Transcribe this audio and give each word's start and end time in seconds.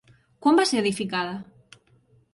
Quan 0.45 0.57
va 0.59 0.65
ser 0.69 0.81
edificada? 0.83 1.37